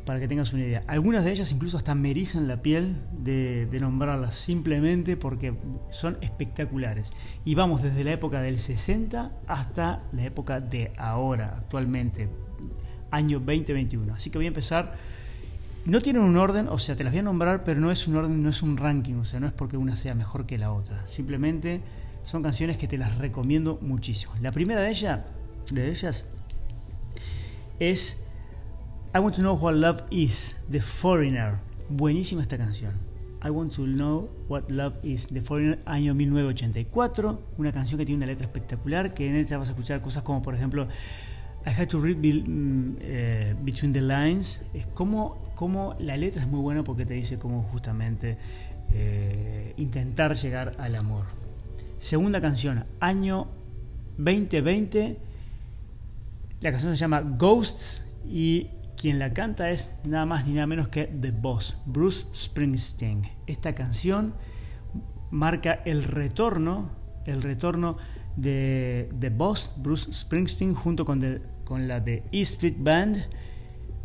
para 0.06 0.20
que 0.20 0.28
tengas 0.28 0.54
una 0.54 0.64
idea. 0.64 0.84
Algunas 0.88 1.24
de 1.24 1.32
ellas 1.32 1.52
incluso 1.52 1.78
hasta 1.78 1.96
me 1.96 2.12
erizan 2.12 2.48
la 2.48 2.62
piel 2.62 2.98
de, 3.12 3.68
nombrarlas 3.80 4.36
simplemente 4.36 5.18
porque 5.18 5.54
son 5.90 6.18
espectaculares. 6.22 7.14
Y 7.46 7.56
vamos 7.56 7.82
desde 7.82 8.04
la 8.04 8.12
época 8.12 8.42
del 8.42 8.60
60 8.60 9.32
hasta 9.48 10.04
la 10.12 10.24
época 10.24 10.60
de 10.60 10.92
ahora, 10.98 11.56
actualmente, 11.58 12.30
año 13.12 13.40
2021. 13.40 14.14
Así 14.14 14.30
que 14.30 14.38
voy 14.38 14.46
a 14.46 14.50
empezar 14.50 14.96
no 15.84 16.00
tienen 16.00 16.22
un 16.22 16.38
orden, 16.38 16.68
o 16.68 16.78
sea, 16.78 16.96
te 16.96 17.04
las 17.04 17.12
voy 17.12 17.20
a 17.20 17.24
nombrar, 17.24 17.64
pero 17.64 17.80
no 17.80 17.92
es 17.92 18.08
un 18.08 18.16
orden, 18.16 18.44
no 18.44 18.50
es 18.50 18.62
un 18.62 18.78
ranking, 18.78 19.16
o 19.16 19.26
sea, 19.26 19.40
no 19.40 19.48
es 19.48 19.54
porque 19.54 19.78
una 19.78 19.96
sea 19.96 20.14
mejor 20.14 20.46
que 20.46 20.60
la 20.60 20.72
otra. 20.72 21.08
Simplemente 21.08 21.82
son 22.24 22.44
canciones 22.44 22.78
que 22.78 22.88
te 22.88 23.00
las 23.00 23.18
recomiendo 23.18 23.80
muchísimo. 23.82 24.34
La 24.42 24.52
primera 24.52 24.82
de, 24.82 25.22
de 25.72 25.90
ellas 25.90 26.26
es 27.80 28.24
I 29.14 29.20
Want 29.20 29.36
to 29.36 29.42
Know 29.42 29.56
What 29.56 29.74
Love 29.74 30.04
Is, 30.10 30.58
The 30.72 30.80
Foreigner. 30.80 31.60
Buenísima 31.90 32.42
esta 32.44 32.58
canción. 32.58 32.94
I 33.44 33.50
Want 33.50 33.76
to 33.76 33.84
Know 33.84 34.30
What 34.48 34.70
Love 34.70 35.04
Is, 35.04 35.28
The 35.28 35.42
Foreigner, 35.42 35.80
año 35.86 36.14
1984. 36.14 37.42
Una 37.58 37.74
canción 37.74 37.98
que 37.98 38.06
tiene 38.06 38.20
una 38.20 38.28
letra 38.28 38.46
espectacular, 38.46 39.14
que 39.14 39.28
en 39.28 39.36
ella 39.36 39.58
vas 39.58 39.68
a 39.68 39.72
escuchar 39.72 40.02
cosas 40.02 40.24
como, 40.24 40.42
por 40.42 40.56
ejemplo, 40.56 40.88
I 41.66 41.72
had 41.72 41.90
to 41.90 42.00
read 42.00 42.16
mm, 42.16 42.96
eh, 43.02 43.56
Between 43.62 43.92
the 43.92 44.00
Lines. 44.00 44.64
Es 44.74 44.86
como 44.88 45.52
como 45.56 45.94
la 46.00 46.16
letra 46.16 46.42
es 46.42 46.48
muy 46.48 46.62
buena 46.62 46.86
porque 46.86 47.06
te 47.06 47.14
dice 47.14 47.38
cómo 47.38 47.64
justamente 47.64 48.38
eh, 48.94 49.74
intentar 49.76 50.38
llegar 50.38 50.76
al 50.80 50.96
amor. 50.96 51.26
Segunda 52.00 52.40
canción, 52.40 52.86
año 53.02 53.50
2020. 54.18 55.18
La 56.62 56.72
canción 56.72 56.94
se 56.94 56.98
llama 56.98 57.20
Ghosts 57.20 58.06
y 58.26 58.70
quien 59.02 59.18
la 59.18 59.34
canta 59.34 59.72
es 59.72 59.92
nada 60.06 60.26
más 60.26 60.46
ni 60.46 60.54
nada 60.54 60.68
menos 60.68 60.88
que 60.88 61.06
The 61.06 61.32
Boss, 61.32 61.78
Bruce 61.86 62.28
Springsteen. 62.34 63.24
Esta 63.48 63.74
canción 63.74 64.34
marca 65.32 65.82
el 65.86 66.04
retorno, 66.04 66.92
el 67.26 67.42
retorno 67.42 67.98
de 68.36 69.10
The 69.20 69.30
Boss, 69.30 69.74
Bruce 69.78 70.14
Springsteen, 70.14 70.76
junto 70.76 71.04
con, 71.04 71.42
con 71.64 71.88
la 71.88 72.00
de 72.00 72.24
E 72.32 72.42
Street 72.42 72.76
Band 72.78 73.26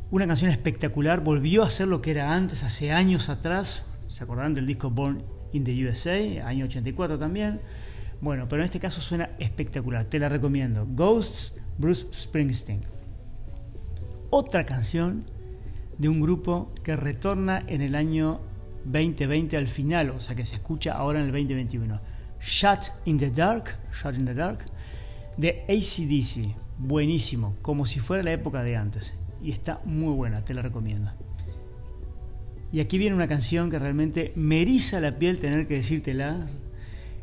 una 0.08 0.26
canción 0.26 0.50
espectacular, 0.50 1.22
volvió 1.22 1.64
a 1.64 1.70
ser 1.70 1.88
lo 1.88 2.00
que 2.00 2.12
era 2.12 2.34
antes, 2.34 2.62
hace 2.62 2.92
años 2.92 3.28
atrás. 3.28 3.84
¿Se 4.06 4.22
acordarán 4.22 4.54
del 4.54 4.64
disco 4.64 4.88
Born 4.88 5.24
in 5.52 5.64
the 5.64 5.84
USA, 5.84 6.16
año 6.46 6.66
84 6.66 7.18
también? 7.18 7.60
Bueno, 8.20 8.46
pero 8.48 8.62
en 8.62 8.66
este 8.66 8.78
caso 8.78 9.00
suena 9.00 9.30
espectacular, 9.40 10.04
te 10.04 10.20
la 10.20 10.28
recomiendo. 10.28 10.86
Ghosts, 10.88 11.56
Bruce 11.76 12.06
Springsteen. 12.12 12.95
Otra 14.30 14.66
canción 14.66 15.24
de 15.98 16.08
un 16.08 16.20
grupo 16.20 16.72
que 16.82 16.96
retorna 16.96 17.62
en 17.66 17.80
el 17.80 17.94
año 17.94 18.40
2020 18.84 19.56
al 19.56 19.68
final, 19.68 20.10
o 20.10 20.20
sea 20.20 20.34
que 20.34 20.44
se 20.44 20.56
escucha 20.56 20.94
ahora 20.94 21.20
en 21.20 21.26
el 21.26 21.32
2021. 21.32 22.00
Shut 22.40 22.92
in 23.04 23.18
the 23.18 23.30
Dark, 23.30 23.78
Shut 23.92 24.16
in 24.16 24.26
the 24.26 24.34
Dark, 24.34 24.66
de 25.36 25.64
ACDC. 25.68 26.54
Buenísimo, 26.78 27.56
como 27.62 27.86
si 27.86 28.00
fuera 28.00 28.22
la 28.22 28.32
época 28.32 28.62
de 28.62 28.76
antes. 28.76 29.14
Y 29.42 29.50
está 29.50 29.80
muy 29.84 30.12
buena, 30.12 30.44
te 30.44 30.54
la 30.54 30.62
recomiendo. 30.62 31.12
Y 32.72 32.80
aquí 32.80 32.98
viene 32.98 33.14
una 33.14 33.28
canción 33.28 33.70
que 33.70 33.78
realmente 33.78 34.32
me 34.34 34.62
eriza 34.62 35.00
la 35.00 35.18
piel 35.18 35.38
tener 35.40 35.66
que 35.66 35.74
decírtela. 35.74 36.48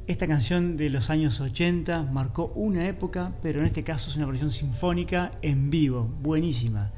Esta 0.05 0.27
canción 0.27 0.75
de 0.75 0.89
los 0.89 1.09
años 1.09 1.39
80 1.39 2.09
marcó 2.11 2.51
una 2.55 2.89
época, 2.89 3.31
pero 3.41 3.61
en 3.61 3.65
este 3.65 3.85
caso 3.85 4.09
es 4.09 4.17
una 4.17 4.25
versión 4.25 4.49
sinfónica 4.49 5.31
en 5.41 5.69
vivo, 5.69 6.09
buenísima. 6.21 6.91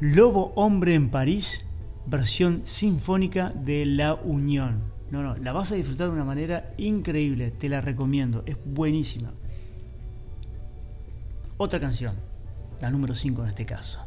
Lobo 0.00 0.54
Hombre 0.56 0.94
en 0.94 1.10
París, 1.10 1.66
versión 2.06 2.62
sinfónica 2.64 3.50
de 3.50 3.84
La 3.84 4.14
Unión. 4.14 4.82
No, 5.10 5.22
no, 5.22 5.36
la 5.36 5.52
vas 5.52 5.72
a 5.72 5.74
disfrutar 5.74 6.08
de 6.08 6.14
una 6.14 6.24
manera 6.24 6.72
increíble, 6.78 7.50
te 7.50 7.68
la 7.68 7.82
recomiendo, 7.82 8.44
es 8.46 8.56
buenísima. 8.64 9.34
Otra 11.58 11.80
canción, 11.80 12.14
la 12.80 12.88
número 12.88 13.14
5 13.14 13.42
en 13.42 13.48
este 13.50 13.66
caso. 13.66 14.00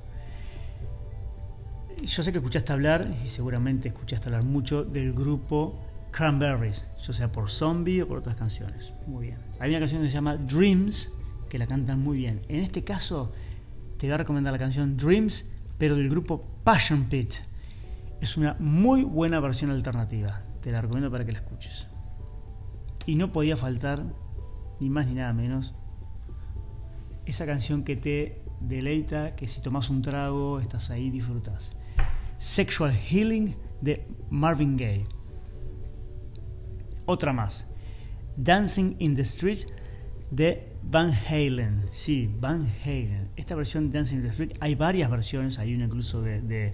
Yo 2.04 2.24
sé 2.24 2.32
que 2.32 2.40
escuchaste 2.40 2.74
hablar, 2.74 3.08
y 3.24 3.28
seguramente 3.28 3.90
escuchaste 3.90 4.30
hablar 4.30 4.46
mucho, 4.46 4.84
del 4.84 5.14
grupo 5.14 5.80
Cranberries, 6.16 6.86
ya 6.98 7.12
sea 7.12 7.30
por 7.30 7.50
Zombie 7.50 8.02
o 8.02 8.08
por 8.08 8.20
otras 8.20 8.38
canciones. 8.38 8.94
Muy 9.06 9.26
bien. 9.26 9.38
Hay 9.60 9.72
una 9.72 9.80
canción 9.80 10.02
que 10.02 10.08
se 10.08 10.14
llama 10.14 10.38
Dreams, 10.38 11.12
que 11.50 11.58
la 11.58 11.68
cantan 11.68 12.00
muy 12.00 12.20
bien. 12.20 12.42
En 12.48 12.62
este 12.62 12.86
caso, 12.86 13.34
te 13.98 14.08
voy 14.08 14.14
a 14.14 14.18
recomendar 14.18 14.54
la 14.54 14.60
canción 14.60 14.96
Dreams, 14.96 15.46
pero 15.78 15.98
del 15.98 16.10
grupo 16.10 16.48
Passion 16.64 17.04
Pit. 17.10 17.34
Es 18.22 18.38
una 18.38 18.56
muy 18.60 19.04
buena 19.04 19.42
versión 19.42 19.72
alternativa. 19.72 20.42
Te 20.62 20.72
la 20.72 20.80
recomiendo 20.80 21.12
para 21.12 21.26
que 21.26 21.34
la 21.34 21.40
escuches. 21.40 21.90
Y 23.06 23.16
no 23.16 23.34
podía 23.34 23.58
faltar, 23.58 24.02
ni 24.80 24.90
más 24.90 25.08
ni 25.08 25.16
nada 25.16 25.34
menos, 25.34 25.74
esa 27.26 27.46
canción 27.46 27.84
que 27.84 27.98
te 27.98 28.42
deleita, 28.62 29.36
que 29.36 29.50
si 29.50 29.60
tomas 29.60 29.90
un 29.90 30.02
trago, 30.02 30.62
estás 30.62 30.92
ahí, 30.92 31.10
disfrutas. 31.10 31.74
Sexual 32.38 32.94
Healing 32.94 33.54
de 33.82 34.08
Marvin 34.30 34.78
Gaye. 34.78 35.15
Otra 37.06 37.34
más. 37.34 37.68
Dancing 38.38 38.96
in 39.00 39.16
the 39.16 39.24
Streets 39.24 39.68
de 40.32 40.74
Van 40.84 41.12
Halen. 41.12 41.84
Sí, 41.88 42.34
Van 42.40 42.68
Halen. 42.84 43.30
Esta 43.36 43.56
versión 43.56 43.90
de 43.90 43.98
Dancing 44.00 44.18
in 44.18 44.24
the 44.24 44.30
Street, 44.30 44.54
hay 44.60 44.76
varias 44.76 45.10
versiones, 45.10 45.60
hay 45.60 45.74
una 45.74 45.86
incluso 45.86 46.22
de, 46.22 46.42
de, 46.42 46.74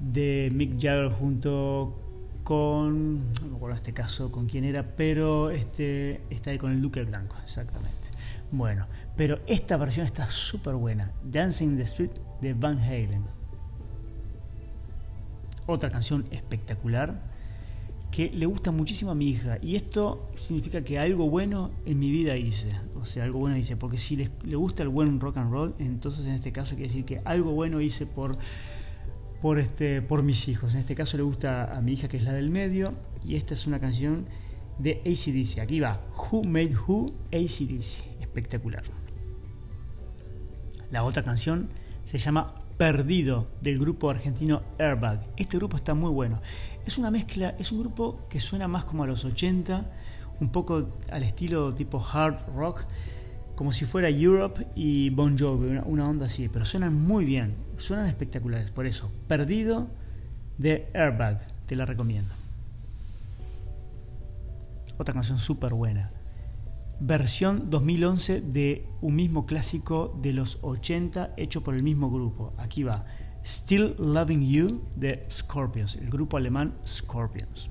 de 0.00 0.50
Mick 0.54 0.74
Jagger 0.74 1.10
junto 1.10 2.04
con, 2.44 3.32
no 3.34 3.48
me 3.48 3.56
acuerdo 3.56 3.74
en 3.74 3.76
este 3.76 3.92
caso 3.92 4.30
con 4.30 4.46
quién 4.46 4.64
era, 4.64 4.96
pero 4.96 5.50
este 5.50 6.22
está 6.30 6.50
ahí 6.50 6.58
con 6.58 6.72
el 6.72 6.80
Duque 6.80 7.02
Blanco, 7.04 7.36
exactamente. 7.42 8.08
Bueno, 8.50 8.86
pero 9.16 9.38
esta 9.46 9.76
versión 9.76 10.06
está 10.06 10.26
súper 10.30 10.74
buena. 10.74 11.12
Dancing 11.22 11.68
in 11.68 11.76
the 11.76 11.82
Street 11.84 12.12
de 12.40 12.54
Van 12.54 12.78
Halen 12.78 13.38
otra 15.68 15.90
canción 15.90 16.24
espectacular 16.30 17.20
que 18.10 18.30
le 18.30 18.46
gusta 18.46 18.70
muchísimo 18.70 19.10
a 19.10 19.14
mi 19.14 19.28
hija 19.28 19.58
y 19.62 19.76
esto 19.76 20.30
significa 20.36 20.82
que 20.82 20.98
algo 20.98 21.28
bueno 21.28 21.70
en 21.84 21.98
mi 21.98 22.10
vida 22.10 22.36
hice, 22.36 22.72
o 22.94 23.04
sea, 23.04 23.24
algo 23.24 23.38
bueno 23.38 23.56
hice, 23.56 23.76
porque 23.76 23.98
si 23.98 24.16
le 24.16 24.56
gusta 24.56 24.82
el 24.82 24.88
buen 24.88 25.20
rock 25.20 25.36
and 25.36 25.52
roll, 25.52 25.74
entonces 25.78 26.24
en 26.24 26.32
este 26.32 26.52
caso 26.52 26.74
quiere 26.74 26.88
decir 26.88 27.04
que 27.04 27.20
algo 27.24 27.52
bueno 27.52 27.80
hice 27.80 28.06
por 28.06 28.38
por 29.40 29.58
este 29.58 30.02
por 30.02 30.22
mis 30.22 30.48
hijos. 30.48 30.74
En 30.74 30.80
este 30.80 30.94
caso 30.94 31.16
le 31.16 31.22
gusta 31.22 31.76
a 31.76 31.80
mi 31.80 31.92
hija 31.92 32.08
que 32.08 32.16
es 32.16 32.24
la 32.24 32.32
del 32.32 32.50
medio 32.50 32.94
y 33.24 33.36
esta 33.36 33.54
es 33.54 33.66
una 33.66 33.80
canción 33.80 34.26
de 34.78 35.02
ACDC. 35.04 35.60
Aquí 35.60 35.80
va, 35.80 36.00
Who 36.16 36.44
Made 36.44 36.74
Who 36.76 37.12
ACDC, 37.32 38.20
espectacular. 38.20 38.82
La 40.90 41.04
otra 41.04 41.22
canción 41.22 41.68
se 42.04 42.18
llama 42.18 42.54
Perdido 42.78 43.48
del 43.60 43.78
grupo 43.78 44.08
argentino 44.10 44.62
Airbag. 44.78 45.20
Este 45.36 45.56
grupo 45.56 45.76
está 45.76 45.94
muy 45.94 46.10
bueno. 46.10 46.40
Es 46.88 46.96
una 46.96 47.10
mezcla, 47.10 47.54
es 47.58 47.70
un 47.70 47.80
grupo 47.80 48.26
que 48.30 48.40
suena 48.40 48.66
más 48.66 48.86
como 48.86 49.02
a 49.02 49.06
los 49.06 49.22
80, 49.26 49.84
un 50.40 50.48
poco 50.48 50.88
al 51.10 51.22
estilo 51.22 51.74
tipo 51.74 52.02
hard 52.02 52.46
rock, 52.54 52.86
como 53.56 53.72
si 53.72 53.84
fuera 53.84 54.08
Europe 54.08 54.66
y 54.74 55.10
Bon 55.10 55.38
Jovi, 55.38 55.80
una, 55.84 56.08
onda 56.08 56.24
así, 56.24 56.48
pero 56.48 56.64
suenan 56.64 56.94
muy 56.94 57.26
bien, 57.26 57.56
suenan 57.76 58.06
espectaculares. 58.06 58.70
Por 58.70 58.86
eso, 58.86 59.12
Perdido 59.26 59.90
de 60.56 60.88
Airbag, 60.94 61.46
te 61.66 61.76
la 61.76 61.84
recomiendo. 61.84 62.32
Otra 64.96 65.12
canción 65.12 65.38
súper 65.38 65.74
buena 65.74 66.10
versión 67.00 67.68
2011 67.68 68.40
de 68.40 68.88
un 69.02 69.14
mismo 69.14 69.44
clásico 69.44 70.18
de 70.22 70.32
los 70.32 70.58
80 70.62 71.34
hecho 71.36 71.62
por 71.62 71.74
el 71.74 71.82
mismo 71.82 72.10
grupo. 72.10 72.54
Aquí 72.56 72.82
va. 72.82 73.04
Still 73.48 73.94
Loving 73.98 74.44
You 74.46 74.82
de 74.94 75.24
Scorpions, 75.30 75.96
el 75.96 76.10
grupo 76.10 76.36
alemán 76.36 76.74
Scorpions. 76.86 77.70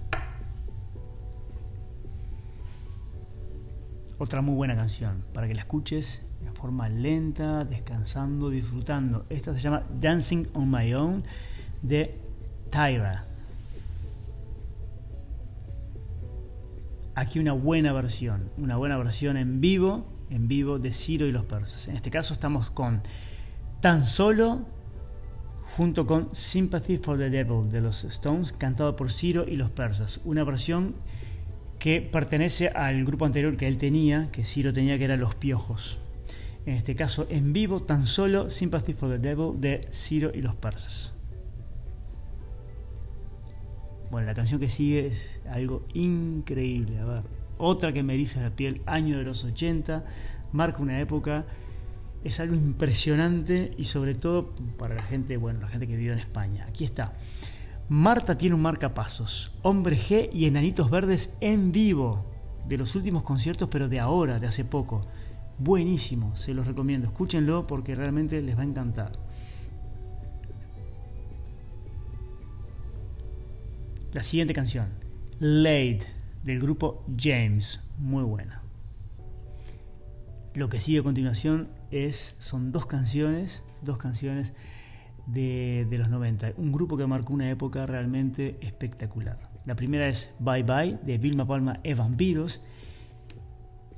Otra 4.18 4.42
muy 4.42 4.56
buena 4.56 4.76
canción 4.76 5.24
para 5.36 5.48
que 5.48 5.54
la 5.54 5.62
escuches 5.62 6.24
de 6.44 6.52
forma 6.52 6.90
lenta, 6.90 7.64
descansando, 7.64 8.50
disfrutando. 8.50 9.28
Esta 9.30 9.54
se 9.54 9.60
llama 9.60 9.84
Dancing 10.02 10.48
on 10.54 10.72
My 10.72 10.92
Own 10.96 11.24
de 11.84 12.20
Tyra. 12.72 13.28
aquí 17.14 17.40
una 17.40 17.54
buena 17.54 17.94
versión, 17.94 18.50
una 18.58 18.78
buena 18.78 18.98
versión 18.98 19.38
en 19.38 19.62
vivo, 19.62 20.06
en 20.30 20.48
vivo 20.48 20.80
de 20.80 20.92
Ciro 20.92 21.28
y 21.28 21.32
los 21.32 21.46
persas. 21.46 21.88
En 21.88 21.96
este 21.96 22.10
caso 22.12 22.34
estamos 22.34 22.72
con 22.72 23.02
Tan 23.82 24.06
Solo 24.06 24.77
junto 25.78 26.08
con 26.08 26.34
Sympathy 26.34 26.98
for 26.98 27.20
the 27.20 27.30
Devil 27.30 27.70
de 27.70 27.82
los 27.82 28.04
Stones, 28.04 28.52
cantado 28.52 28.96
por 28.96 29.12
Ciro 29.12 29.46
y 29.48 29.58
los 29.58 29.70
persas. 29.70 30.20
Una 30.26 30.44
versión 30.44 30.96
que 31.78 32.02
pertenece 32.02 32.70
al 32.70 33.06
grupo 33.06 33.26
anterior 33.26 33.56
que 33.56 33.68
él 33.68 33.78
tenía, 33.78 34.30
que 34.32 34.44
Ciro 34.44 34.74
tenía, 34.74 34.98
que 34.98 35.06
era 35.06 35.18
Los 35.18 35.36
Piojos. 35.36 36.00
En 36.66 36.74
este 36.74 36.96
caso, 36.96 37.28
en 37.30 37.54
vivo, 37.54 37.80
tan 37.80 38.08
solo 38.08 38.50
Sympathy 38.50 38.94
for 38.94 39.08
the 39.08 39.20
Devil 39.20 39.62
de 39.62 39.88
Ciro 39.92 40.32
y 40.34 40.42
los 40.42 40.56
persas. 40.56 41.14
Bueno, 44.10 44.26
la 44.26 44.34
canción 44.34 44.60
que 44.60 44.70
sigue 44.70 45.06
es 45.06 45.42
algo 45.48 45.86
increíble. 45.94 46.98
A 46.98 47.06
ver, 47.06 47.24
otra 47.60 47.94
que 47.94 48.02
me 48.02 48.16
eriza 48.16 48.42
la 48.42 48.50
piel, 48.50 48.82
año 48.88 49.20
de 49.20 49.24
los 49.24 49.44
80, 49.44 50.04
marca 50.54 50.82
una 50.82 51.00
época. 51.00 51.46
Es 52.24 52.40
algo 52.40 52.56
impresionante 52.56 53.74
y 53.78 53.86
sobre 53.86 54.16
todo 54.16 54.54
para 54.78 54.96
la 54.96 55.04
gente, 55.04 55.38
bueno, 55.38 55.62
la 55.62 55.68
gente 55.68 55.88
que 55.88 55.96
vive 55.96 56.14
en 56.14 56.20
España. 56.20 56.66
Aquí 56.68 56.84
está. 56.84 57.14
Marta 57.90 58.38
tiene 58.38 58.56
un 58.56 58.62
marcapasos, 58.62 59.54
Hombre 59.62 59.96
G 59.96 60.30
y 60.34 60.46
Enanitos 60.46 60.90
Verdes 60.90 61.34
en 61.40 61.72
vivo, 61.72 62.26
de 62.68 62.78
los 62.78 62.96
últimos 62.96 63.24
conciertos, 63.24 63.70
pero 63.72 63.88
de 63.88 64.00
ahora, 64.02 64.40
de 64.40 64.48
hace 64.48 64.66
poco. 64.66 65.02
Buenísimo, 65.58 66.36
se 66.36 66.54
los 66.54 66.68
recomiendo. 66.68 67.08
Escúchenlo 67.08 67.66
porque 67.66 67.96
realmente 67.96 68.42
les 68.42 68.58
va 68.58 68.62
a 68.62 68.66
encantar. 68.66 69.14
La 74.12 74.22
siguiente 74.22 74.54
canción, 74.54 74.90
Late, 75.40 76.08
del 76.44 76.60
grupo 76.60 77.06
James, 77.18 77.80
muy 77.98 78.24
buena. 78.24 78.67
Lo 80.58 80.70
que 80.70 80.80
sigue 80.80 81.02
a 81.02 81.04
continuación 81.04 81.70
es, 81.92 82.36
son 82.40 82.72
dos 82.72 82.88
canciones, 82.88 83.64
dos 83.84 84.00
canciones 84.00 84.54
de, 85.28 85.88
los 85.92 86.10
90, 86.10 86.54
un 86.58 86.72
grupo 86.72 86.98
que 86.98 87.06
marcó 87.06 87.32
una 87.32 87.48
época 87.52 87.86
realmente 87.86 88.58
espectacular. 88.62 89.38
La 89.66 89.76
primera 89.76 90.08
es 90.08 90.34
Bye 90.40 90.64
Bye 90.64 90.98
de 91.04 91.20
Vilma 91.20 91.46
Palma 91.46 91.80
e 91.84 91.94
Vampiros 91.94 92.64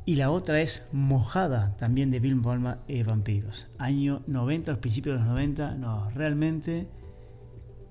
y 0.04 0.18
la 0.18 0.32
otra 0.32 0.60
es 0.60 0.86
Mojada 0.92 1.78
también 1.78 2.12
de 2.12 2.20
Vilma 2.20 2.44
Palma 2.44 2.80
e 2.90 3.04
Vampiros. 3.04 3.68
Año 3.78 4.22
90, 4.28 4.72
los 4.72 4.82
principios 4.82 5.16
de 5.16 5.24
los 5.24 5.30
90, 5.30 5.76
no, 5.76 6.10
realmente 6.10 6.90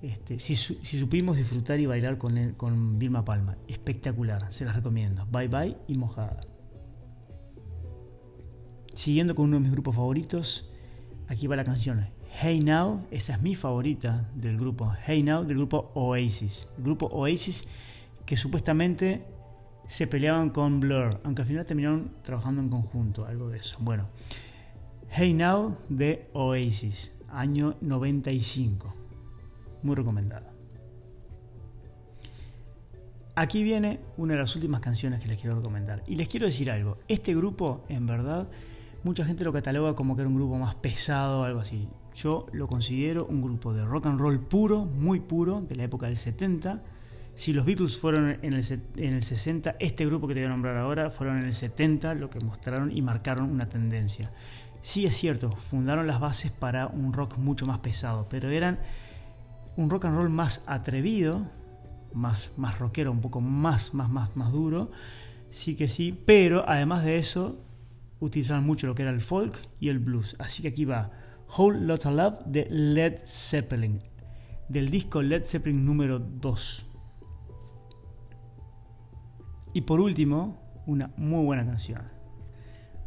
este, 0.02 0.38
si, 0.38 0.54
supimos 0.54 1.38
disfrutar 1.38 1.80
y 1.80 1.86
bailar 1.86 2.18
con, 2.18 2.52
con 2.52 2.98
Vilma 2.98 3.24
Palma, 3.24 3.56
espectacular, 3.66 4.52
se 4.52 4.66
las 4.66 4.76
recomiendo. 4.76 5.24
Bye 5.32 5.48
Bye 5.48 5.76
y 5.88 5.96
Mojada. 5.96 6.57
Siguiendo 8.98 9.36
con 9.36 9.44
uno 9.44 9.58
de 9.58 9.60
mis 9.60 9.70
grupos 9.70 9.94
favoritos, 9.94 10.68
aquí 11.28 11.46
va 11.46 11.54
la 11.54 11.62
canción 11.62 12.08
Hey 12.42 12.58
Now, 12.58 13.06
esa 13.12 13.34
es 13.34 13.42
mi 13.42 13.54
favorita 13.54 14.28
del 14.34 14.58
grupo 14.58 14.92
Hey 15.06 15.22
Now, 15.22 15.44
del 15.44 15.58
grupo 15.58 15.92
Oasis. 15.94 16.66
El 16.78 16.82
grupo 16.82 17.06
Oasis 17.06 17.64
que 18.26 18.36
supuestamente 18.36 19.22
se 19.86 20.08
peleaban 20.08 20.50
con 20.50 20.80
Blur, 20.80 21.20
aunque 21.22 21.42
al 21.42 21.46
final 21.46 21.64
terminaron 21.64 22.10
trabajando 22.24 22.60
en 22.60 22.70
conjunto, 22.70 23.24
algo 23.24 23.48
de 23.48 23.58
eso. 23.58 23.76
Bueno, 23.78 24.08
Hey 25.10 25.32
Now 25.32 25.78
de 25.88 26.28
Oasis, 26.32 27.12
año 27.30 27.76
95 27.80 28.94
muy 29.84 29.94
recomendada. 29.94 30.50
Aquí 33.36 33.62
viene 33.62 34.00
una 34.16 34.32
de 34.32 34.40
las 34.40 34.56
últimas 34.56 34.80
canciones 34.80 35.22
que 35.22 35.28
les 35.28 35.38
quiero 35.38 35.54
recomendar. 35.54 36.02
Y 36.08 36.16
les 36.16 36.26
quiero 36.26 36.46
decir 36.46 36.68
algo. 36.68 36.98
Este 37.06 37.32
grupo, 37.36 37.84
en 37.88 38.04
verdad, 38.04 38.48
mucha 39.04 39.24
gente 39.24 39.44
lo 39.44 39.52
cataloga 39.52 39.94
como 39.94 40.16
que 40.16 40.22
era 40.22 40.28
un 40.28 40.36
grupo 40.36 40.56
más 40.56 40.74
pesado 40.74 41.40
o 41.40 41.44
algo 41.44 41.60
así. 41.60 41.88
Yo 42.14 42.46
lo 42.52 42.66
considero 42.66 43.26
un 43.26 43.40
grupo 43.40 43.72
de 43.72 43.84
rock 43.84 44.06
and 44.06 44.20
roll 44.20 44.40
puro, 44.40 44.84
muy 44.84 45.20
puro, 45.20 45.60
de 45.60 45.76
la 45.76 45.84
época 45.84 46.06
del 46.06 46.16
70. 46.16 46.82
Si 47.34 47.52
los 47.52 47.64
Beatles 47.64 47.98
fueron 47.98 48.38
en 48.42 48.52
el, 48.52 48.64
en 48.96 49.14
el 49.14 49.22
60, 49.22 49.76
este 49.78 50.04
grupo 50.04 50.26
que 50.26 50.34
te 50.34 50.40
voy 50.40 50.46
a 50.46 50.50
nombrar 50.50 50.76
ahora 50.76 51.10
fueron 51.10 51.38
en 51.38 51.44
el 51.44 51.54
70, 51.54 52.14
lo 52.14 52.28
que 52.30 52.40
mostraron 52.40 52.96
y 52.96 53.00
marcaron 53.02 53.50
una 53.50 53.68
tendencia. 53.68 54.32
Sí 54.82 55.06
es 55.06 55.16
cierto, 55.16 55.50
fundaron 55.50 56.06
las 56.06 56.18
bases 56.18 56.50
para 56.50 56.88
un 56.88 57.12
rock 57.12 57.36
mucho 57.38 57.66
más 57.66 57.78
pesado, 57.78 58.26
pero 58.28 58.50
eran 58.50 58.78
un 59.76 59.90
rock 59.90 60.06
and 60.06 60.16
roll 60.16 60.30
más 60.30 60.64
atrevido, 60.66 61.46
más, 62.12 62.50
más 62.56 62.78
rockero, 62.78 63.12
un 63.12 63.20
poco 63.20 63.40
más, 63.40 63.94
más, 63.94 64.10
más, 64.10 64.36
más 64.36 64.50
duro. 64.50 64.90
Sí 65.50 65.76
que 65.76 65.86
sí, 65.86 66.20
pero 66.26 66.68
además 66.68 67.04
de 67.04 67.18
eso, 67.18 67.56
utilizaban 68.20 68.64
mucho 68.64 68.86
lo 68.86 68.94
que 68.94 69.02
era 69.02 69.10
el 69.10 69.20
folk 69.20 69.56
y 69.80 69.88
el 69.88 69.98
blues. 69.98 70.36
Así 70.38 70.62
que 70.62 70.68
aquí 70.68 70.84
va 70.84 71.10
Whole 71.56 71.80
Lotta 71.80 72.10
Love 72.10 72.40
de 72.46 72.66
Led 72.70 73.18
Zeppelin, 73.24 74.00
del 74.68 74.90
disco 74.90 75.22
Led 75.22 75.44
Zeppelin 75.44 75.84
número 75.84 76.18
2. 76.18 76.86
Y 79.74 79.82
por 79.82 80.00
último, 80.00 80.60
una 80.86 81.12
muy 81.16 81.44
buena 81.44 81.64
canción. 81.64 82.02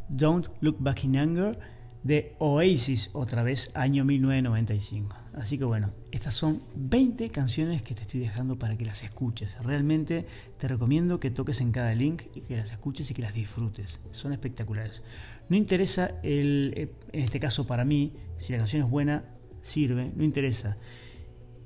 Don't 0.10 0.48
Look 0.62 0.78
Back 0.80 1.04
in 1.04 1.18
Anger 1.18 1.60
de 2.04 2.36
Oasis, 2.40 3.10
otra 3.14 3.44
vez 3.44 3.72
año 3.74 4.04
1995. 4.04 5.16
Así 5.34 5.58
que 5.58 5.64
bueno, 5.64 5.94
estas 6.12 6.34
son 6.34 6.62
20 6.76 7.30
canciones 7.30 7.84
que 7.84 7.94
te 7.94 8.02
estoy 8.02 8.20
dejando 8.20 8.58
para 8.58 8.76
que 8.78 8.86
las 8.86 9.04
escuches. 9.04 9.56
Realmente 9.62 10.26
te 10.58 10.68
recomiendo 10.68 11.20
que 11.20 11.32
toques 11.32 11.62
en 11.62 11.72
cada 11.72 11.94
link 11.94 12.24
y 12.34 12.42
que 12.42 12.58
las 12.58 12.72
escuches 12.72 13.10
y 13.12 13.14
que 13.14 13.22
las 13.22 13.34
disfrutes. 13.34 14.00
Son 14.12 14.34
espectaculares. 14.34 15.02
No 15.50 15.56
interesa, 15.56 16.16
el, 16.24 16.74
eh, 16.76 16.92
en 17.12 17.24
este 17.24 17.40
caso 17.40 17.68
para 17.68 17.86
mí, 17.86 18.14
si 18.38 18.52
la 18.54 18.60
canción 18.60 18.84
es 18.84 18.90
buena, 18.90 19.26
sirve. 19.62 20.12
No 20.16 20.24
interesa 20.24 20.78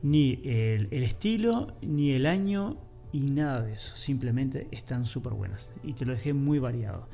ni 0.02 0.42
el, 0.44 0.90
el 0.92 1.04
estilo, 1.04 1.76
ni 1.82 2.12
el 2.12 2.26
año, 2.26 2.78
y 3.16 3.22
nada 3.22 3.62
de 3.62 3.72
eso. 3.72 3.96
Simplemente 3.96 4.68
están 4.72 5.06
súper 5.06 5.32
buenas. 5.32 5.72
Y 5.84 5.94
te 5.94 6.06
lo 6.06 6.12
dejé 6.12 6.34
muy 6.34 6.60
variado. 6.60 7.08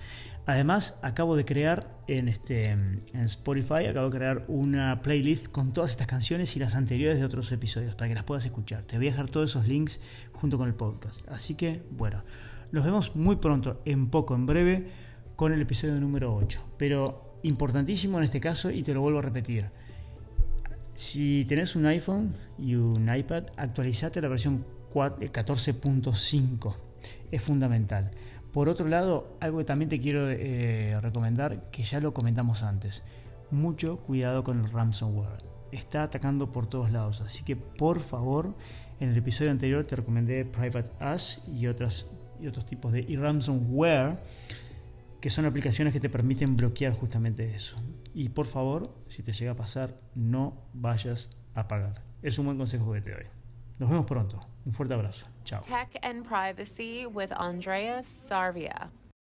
Además, 0.47 0.97
acabo 1.03 1.35
de 1.35 1.45
crear 1.45 1.95
en, 2.07 2.27
este, 2.27 2.71
en 2.71 3.03
Spotify, 3.13 3.85
acabo 3.87 4.09
de 4.09 4.17
crear 4.17 4.45
una 4.47 5.03
playlist 5.03 5.49
con 5.49 5.73
todas 5.73 5.91
estas 5.91 6.07
canciones 6.07 6.55
y 6.55 6.59
las 6.59 6.73
anteriores 6.73 7.19
de 7.19 7.25
otros 7.25 7.51
episodios 7.51 7.93
para 7.93 8.09
que 8.09 8.15
las 8.15 8.23
puedas 8.23 8.43
escuchar. 8.43 8.81
Te 8.81 8.97
voy 8.97 9.09
a 9.09 9.11
dejar 9.11 9.29
todos 9.29 9.51
esos 9.51 9.67
links 9.67 9.99
junto 10.31 10.57
con 10.57 10.67
el 10.67 10.73
podcast. 10.73 11.29
Así 11.29 11.53
que, 11.53 11.83
bueno, 11.91 12.23
nos 12.71 12.83
vemos 12.83 13.15
muy 13.15 13.35
pronto, 13.35 13.83
en 13.85 14.09
poco, 14.09 14.33
en 14.33 14.47
breve, 14.47 14.87
con 15.35 15.53
el 15.53 15.61
episodio 15.61 15.99
número 15.99 16.35
8. 16.35 16.63
Pero 16.79 17.37
importantísimo 17.43 18.17
en 18.17 18.23
este 18.23 18.39
caso, 18.39 18.71
y 18.71 18.81
te 18.81 18.95
lo 18.95 19.01
vuelvo 19.01 19.19
a 19.19 19.21
repetir. 19.21 19.69
Si 20.95 21.45
tenés 21.45 21.75
un 21.75 21.85
iPhone 21.85 22.33
y 22.57 22.73
un 22.73 23.07
iPad, 23.15 23.43
actualizate 23.55 24.19
la 24.19 24.29
versión 24.29 24.80
14.5. 24.93 26.75
Es 27.31 27.41
fundamental. 27.41 28.11
Por 28.51 28.67
otro 28.67 28.87
lado, 28.87 29.37
algo 29.39 29.59
que 29.59 29.63
también 29.63 29.89
te 29.89 29.99
quiero 29.99 30.29
eh, 30.29 30.99
recomendar, 31.01 31.69
que 31.71 31.83
ya 31.83 32.01
lo 32.01 32.13
comentamos 32.13 32.63
antes, 32.63 33.01
mucho 33.49 33.97
cuidado 33.97 34.43
con 34.43 34.59
el 34.59 34.71
ransomware. 34.71 35.43
Está 35.71 36.03
atacando 36.03 36.51
por 36.51 36.67
todos 36.67 36.91
lados, 36.91 37.21
así 37.21 37.45
que 37.45 37.55
por 37.55 38.01
favor, 38.01 38.53
en 38.99 39.09
el 39.09 39.17
episodio 39.17 39.51
anterior 39.51 39.85
te 39.85 39.95
recomendé 39.95 40.43
Private 40.43 40.91
As 40.99 41.47
y, 41.47 41.67
otros 41.67 42.07
y 42.41 42.47
otros 42.47 42.65
tipos 42.65 42.91
de 42.91 43.03
ransomware, 43.17 44.17
que 45.21 45.29
son 45.29 45.45
aplicaciones 45.45 45.93
que 45.93 46.01
te 46.01 46.09
permiten 46.09 46.57
bloquear 46.57 46.91
justamente 46.91 47.55
eso. 47.55 47.77
Y 48.13 48.29
por 48.29 48.47
favor, 48.47 48.93
si 49.07 49.23
te 49.23 49.31
llega 49.31 49.51
a 49.51 49.55
pasar, 49.55 49.95
no 50.13 50.65
vayas 50.73 51.29
a 51.53 51.69
pagar. 51.69 52.03
Es 52.21 52.37
un 52.37 52.47
buen 52.47 52.57
consejo 52.57 52.91
que 52.91 53.01
te 53.01 53.11
doy. 53.11 53.25
Nos 53.79 53.89
vemos 53.89 54.05
pronto. 54.05 54.50
Un 54.65 54.71
fuerte 54.71 54.93
abrazo. 54.93 55.25
Chao. 55.43 55.59
Tech 55.61 55.97
and 56.03 56.25
Privacy 56.25 57.05
with 57.05 57.31
Andreas 57.31 58.07
Sarvia. 58.07 58.89